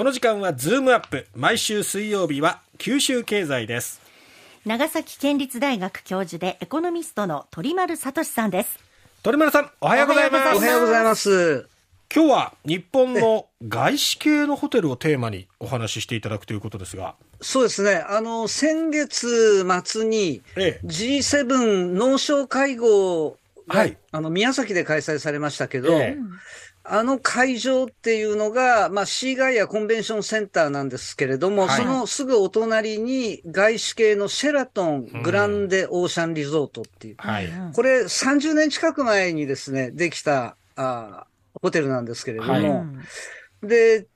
[0.00, 1.26] この時間はズームアップ。
[1.36, 4.00] 毎週水曜日は九州経済です。
[4.64, 8.78] 長崎県立大学教授でエコノミストの鳥丸聡さんです。
[9.22, 10.56] 鳥丸さんおはようございます。
[10.56, 11.68] おはようございます。
[12.14, 17.14] 今日は日本の外資系のホテルをテーマにお話ししていただくということですが。
[17.42, 17.96] そうですね。
[17.96, 23.36] あの、先月末に G7 農相会合
[23.68, 26.18] が、はい、あの、宮崎で開催されましたけど、ええ、
[26.82, 41.26] あの会場っていうのが、まあ、シーガイアコンベンションセンターなんですけれども、はい、そのすぐお隣に外資系のシェラトングランデオーシャンリゾートっていう、はい、これ30年近く前にですね、できた、あ
[41.60, 42.84] ホテルなんですけれども、は
[43.64, 44.06] い、で、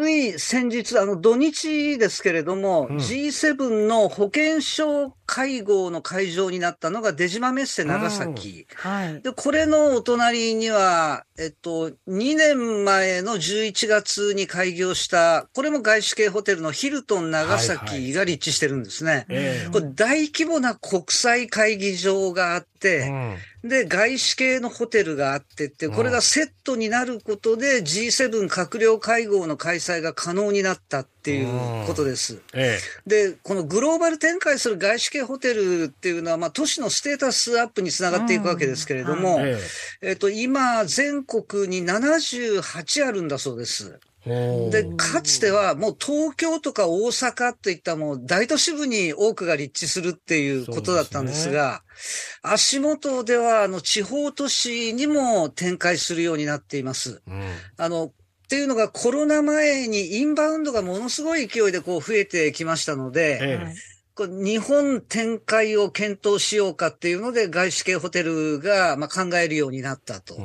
[0.00, 8.66] つい先日、あの、土日ですけれども、うん、G7 の保健省会合の会場になったのが出島メッセ長崎。
[8.76, 19.26] はい、で、これのお隣には、えっと、2年前の11月に開業した、これも外資系ホテルのヒルトン長崎が立地してるんですね。
[19.28, 32.40] はいはい、これ大規模な国際会議場があって、うんで、外資系のホテルがあってって、これがセットになることで G7 閣僚会合の開催が可能になったっていうことです。
[32.54, 39.58] ええ、で、このグローバル展開する外資系ホテルっていうのは、まあ、都市のステータスアップにつながっていくわけですけれども、え
[40.00, 40.12] え。
[40.12, 44.00] っと、今、全国に78あるんだそうです。
[44.24, 57.22] で、かつてはもう東京とか大阪といったもう大都市部に多くが立地するっていうことだったんですが、すね、足元ではあの地方都市にも展開するようになっています。
[57.26, 57.42] うん、
[57.78, 58.12] あの、っ
[58.50, 64.00] ていうのがコロナ前にインバウンドがものすごい勢いでこう増えてきましたので、ええ。
[64.26, 70.36] 日本展開を検討しようかっていうので、外資系ホテルがまあ考えるようになったと。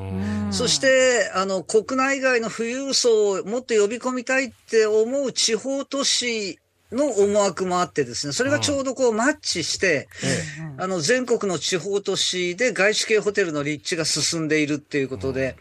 [0.55, 6.59] そして、あの、国内外の富裕層をもっと呼び込みたいって思う地方都市
[6.93, 10.07] の思惑もあってですね、それがちょうどこうマッチして、
[10.77, 15.57] あの、全国の地方都市で外資系ホテルの立地が進んでいるっていうことで、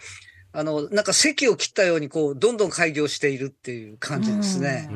[0.56, 4.88] あの、なんか席を切ったように、こう、どんどん開業しているっていう感じですね。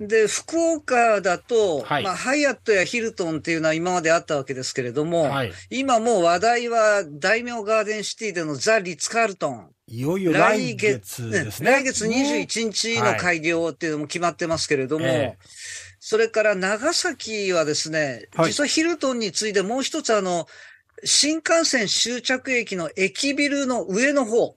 [0.00, 9.70] で、福岡だと、はい、まあ、ハイアットやヒルトンっていうのは今まであったわけですけれども、はい、今もう話題は大名ガーデンシティでのザ・リッツ・カールトン。
[9.86, 11.70] いよいよ来月ですね。
[11.70, 15.14] 来月21日の開業っていうのも決まってますけれども、はい。
[15.14, 15.46] えー、
[16.00, 20.48] それから長崎はですね、実はヒルトンに次いでもう一つあの、
[21.04, 24.56] 新幹線終着駅の駅ビルの上の方、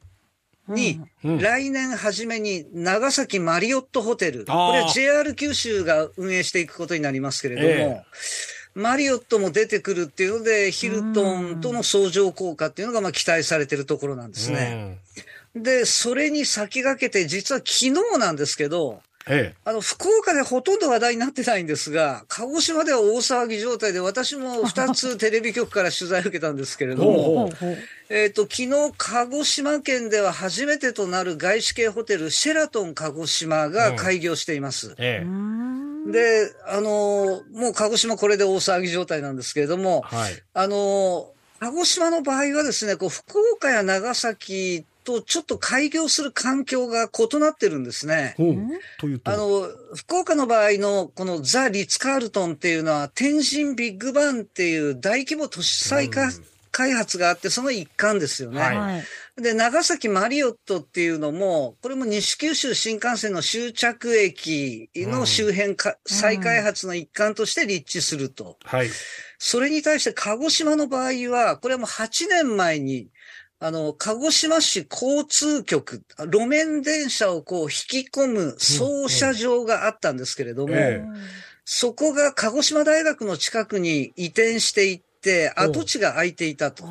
[0.71, 14.99] に、来年初めに長崎マリオットホテル、これは JR 九州が運営していくことになりますけれども、えー、マリオットも出てくるっていうので、ヒルトンとの相乗効果っていうのがまあ期待されてるところなんですね。
[15.55, 27.51] で、それに先駆けて、実は昨日なんですけど、ええ、あの、福岡でほとんど話題になってないんですが、鹿児島では大騒ぎ状態で、私も2つテレビ局から取材を受けたんですけれども、
[28.09, 34.87] えっと、昨日、鹿児島県では初めてとなる外資系ホテル、シェラトン鹿児島が開業しています。
[34.87, 35.25] うんえ
[36.07, 41.31] え、で、あの、もう鹿児島これで大騒ぎ状態なんですけれども、はい、あの、
[41.61, 48.35] 鹿児島の場合はですね、こう福岡や長崎とちょっと開業する環境が異なってるんですね。
[48.99, 49.31] というと？
[49.31, 58.61] あの、福岡の場合のこのザ・リッツ・カールトンっていうのは天神ビッグバンっていう大規模都市再開発があって、その一環ですよね。
[58.61, 58.97] は
[59.39, 68.57] い、で、長崎マリオットっていうのも、これも西九州新幹線の終着駅の周辺か、うん、再開発の一環として立地すると。
[68.63, 68.89] はい。
[69.37, 73.09] それに対して鹿児島の場合は、これはもう8年前に
[73.63, 81.05] あの、鹿児島市交通局、路面電車をこう引き込む操車場があったんですけれども、うんええ、
[81.63, 86.85] そこが鹿児島大学の近くに移転していって、跡地が空いていたと。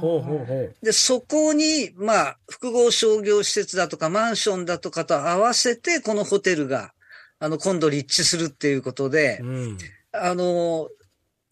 [0.80, 6.92] で、そこに、まあ、複合商業施設だとかマンションだとかと合わせて、このホテルが、
[7.40, 9.78] あの、今度立地するっていうことで、うん、
[10.12, 10.88] あの、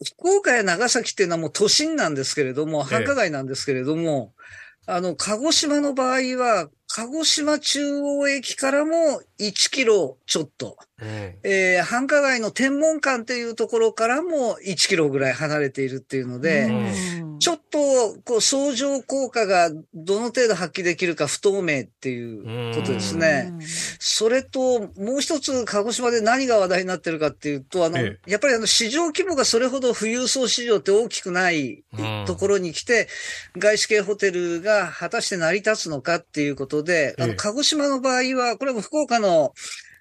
[0.04, 11.06] 福岡や長崎っていうのはもう都心なんですけれども、繁華街なんですけれども、えあの、鹿児島の場合は、鹿児島中央駅からも1キロちょっと、うん、
[11.42, 17.78] えー、繁華街の天文館っていうところからも1キロぐらい離れているっていうので、うん、ちょっと、
[18.24, 23.50] こう、相乗効果がどの程度発揮できるか不透明っていうことですね。
[23.52, 31.84] うん、それと、もう一つ、鹿児島で何が話題になってるかっていうと、あの、ええ、やっぱりあの、市場規模がそれほど富裕層市場って大きくない
[32.26, 33.08] ところに来て、
[33.56, 39.52] 外資系ホテルが果たして成り立つのかっていうことで、あの、鹿児島の場合は、これも福岡の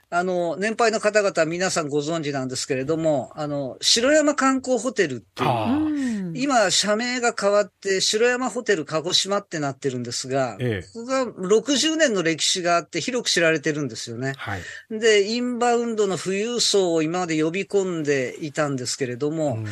[0.10, 10.88] あの、年配の方々皆さんご存知なんですけれども、あの、城山観光ホテルっていう、今、社名が変わって、城山ホテル鹿児島ってなってるんですが、ええ。
[10.94, 14.34] ここが60年の歴史があって広く知られてるんですよね。
[14.38, 14.62] はい。
[14.90, 19.66] で、インバウンドの富裕層を今まで呼び込んでいたんですけれども、うん。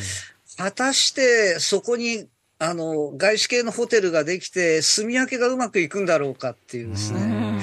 [0.58, 7.60] 果たしてそこに、あの、外資系のホテルができて、住み分けがうまくいくんだろうかっていうですね、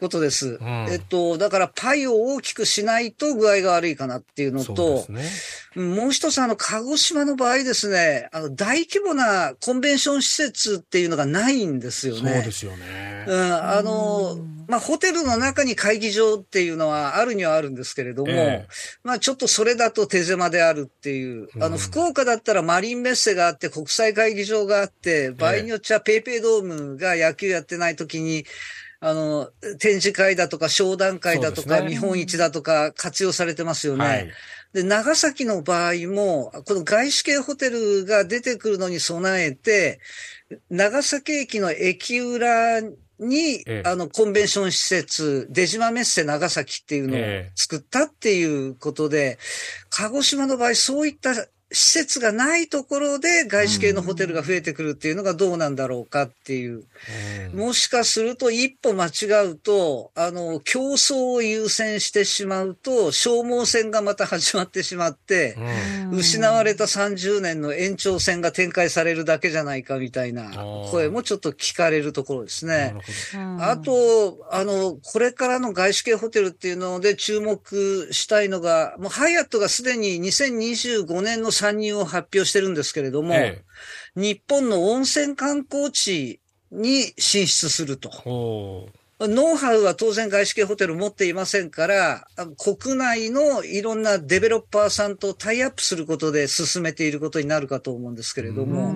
[0.00, 0.58] ことです。
[0.58, 5.84] んえっと、だからパイを大きくしないと具合が悪いかなっていうのそうと、ですね。
[5.84, 12.42] もう一つ、あの、鹿児島の場合ですね、あの、大規模なコンベンション施設っていうのがないんですよそうね。
[12.42, 13.36] ですよねう。
[13.36, 14.38] ん、あの、
[14.68, 18.68] まあ、ホテルの中に会議場っていうのはあるにはあるんですけれども、ええ
[19.02, 28.44] まあ、ちょっとそれだと手狭であるっていう、あの、うん福岡だったらマリンメッセがあって、国際会議場があって、場合によっちゃペイペイドームが野球やってない時に、
[29.00, 34.04] あの、展示会だとか商談会だとか、ね見本市だとか活用されてますよね。
[34.04, 34.30] はい。
[34.72, 40.00] で、長崎の場合も、この外資系ホテルが出てくるのに備えて、
[40.68, 49.38] 長崎駅の駅裏に、ええあの、コンベンション施設、出島メッセ長崎っていうのをええ作ったっていうことで、
[49.90, 51.34] 鹿児島の場合、そういった
[51.70, 56.76] 施設がないところで外資系のホテルが増えてくるっていうのがどうなんだろうかっていう。
[56.76, 56.84] うん
[57.54, 65.56] もしかすると一歩間違うと、あの、競争を優先してしまうと、消耗戦がまた始まってしまって、
[66.10, 72.94] うん失われた30年の延長戦が展開されるだけじゃないかみたいなー声もちょっと聞かれるところですね。
[73.60, 83.62] あと、あの、これからの外資系ホテルっていうので注目したいのが、もうハイアットがすでに2025年の参入を発表してるんですけれども、え
[84.16, 84.20] え。
[84.20, 86.40] 日本の温泉観光地
[86.70, 88.08] に進出すると。
[88.10, 88.88] ほ
[89.20, 98.94] ノウハウは当然外資系ホテル持っていませんから、あ国内のいろんなデベロッパーさんとタイアップすることで進めていることになるかと思うんですけれども、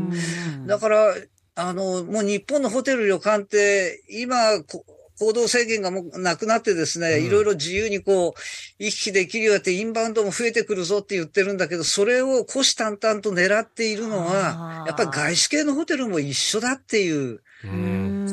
[0.67, 1.14] だから、
[1.56, 4.85] あの、もう日本のホテル旅館って、今、こ
[5.19, 17.41] 行動制限がもうなくなってですね、うんいろいろ自由にこう、行き来できるようになってインバウンドも増えてくるぞって言ってるんだけど、それを虎視眈々と狙っているのはやっぱり外資系のホテルも一緒だっていう。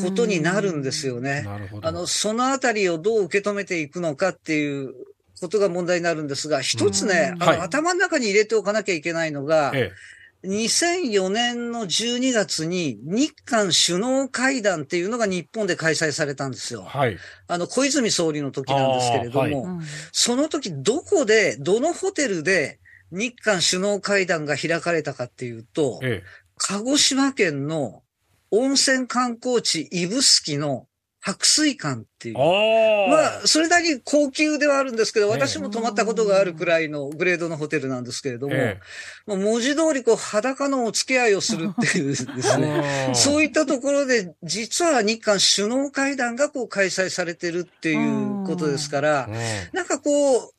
[0.02, 1.44] ことになるんですよね。
[1.44, 1.88] なるほど。
[1.88, 4.94] あの、そのあたりをどう受け止めていくのかっていう
[5.40, 9.92] ことが問題になるんですが、一つね、あの、うんはい頭の中に入れておかなきゃいけないのが、え
[10.44, 16.78] 2004年の12月に日韓首脳会談っていうのが日本で開催されたんですえ。
[16.78, 16.84] よ。
[16.84, 17.18] はい。
[17.48, 19.80] あの、小泉総理の時なんですけれども、うん
[20.12, 22.80] その時どこで、どのホテルで
[23.12, 26.24] 日韓首脳会談が開かれたかっていうと、え
[26.58, 28.04] 鹿児島県の
[28.52, 30.88] 温泉観光地指宿の
[31.22, 32.36] 白水館っていえ。
[32.36, 32.38] う。
[32.38, 38.80] まあ、それなりに高級ではあるんですけど、ええ私も泊まったことがあるくらいのグレードのホテルなんですけれども、え
[39.28, 42.58] もう文字通りこう裸のお付き合いをするっていうですえ。
[42.58, 42.84] ね。
[43.08, 49.34] うんそういったところで、実は日韓首脳会談がこう開催されてるっていうことですからう、ん
[49.74, 50.52] なんかこう、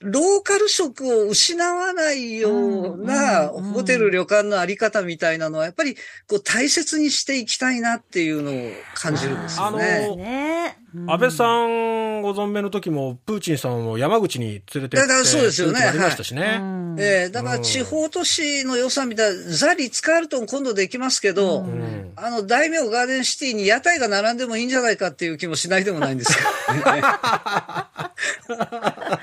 [0.00, 5.94] ローカル色を失わないようなホテル旅館のあり方みたいなのは、やっぱり
[6.28, 10.08] こう大切にしていきたいなっていうのを感じるんですよあね。
[10.08, 16.58] のねうん安倍さんご存命の時も、プーチンさんを山口に連れてって、だからそうですよねありましたしね。
[16.60, 26.38] うんええだから地方都市の良さみたいな、ザ・リッツ・カールトン今度できますけど、うんうんあの、大名ガーデンシティに屋台が並んでもいいんじゃないかっていう気もしないでもないんですよ、
[26.74, 27.02] ね。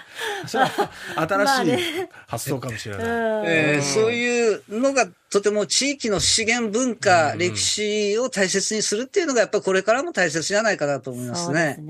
[0.48, 0.72] それは
[1.16, 3.06] まあ新しいね発想かもしれない。
[3.46, 11.52] えーそういうのがとても地域の資源文化、うん歴史を大切にするっていうのがやっぱりこれからも大切じゃないかなと思いますね。
[11.52, 11.86] そうですね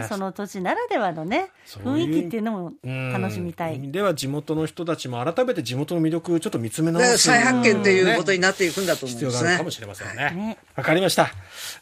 [0.00, 3.78] ねその土地ならではのね雰囲気っていうのもうん楽しみたい。
[3.92, 9.70] では地元の人たちも改めて地元の魅力をちょっと見つめ直です再発見っていうねことになっていくんだと思いますね必要があるかも。
[9.70, 10.58] しれませんねね。
[10.74, 11.30] わかりました。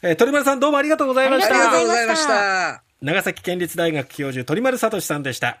[0.01, 1.81] えー鳥丸さんどうもありがとうございましありがとうた。
[1.81, 2.83] ございました。
[3.01, 5.51] 長崎県立大学教授鳥丸聡さんでした。